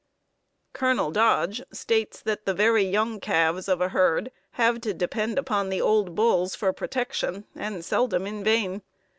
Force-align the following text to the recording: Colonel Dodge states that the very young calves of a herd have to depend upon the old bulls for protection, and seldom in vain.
Colonel 0.73 1.11
Dodge 1.11 1.61
states 1.71 2.21
that 2.21 2.47
the 2.47 2.55
very 2.55 2.81
young 2.83 3.19
calves 3.19 3.67
of 3.67 3.81
a 3.81 3.89
herd 3.89 4.31
have 4.53 4.81
to 4.81 4.95
depend 4.95 5.37
upon 5.37 5.69
the 5.69 5.79
old 5.79 6.15
bulls 6.15 6.55
for 6.55 6.73
protection, 6.73 7.45
and 7.55 7.85
seldom 7.85 8.25
in 8.25 8.43
vain. 8.43 8.81